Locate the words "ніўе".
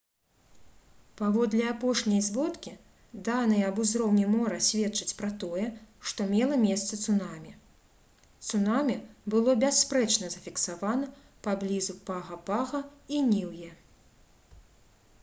13.29-13.69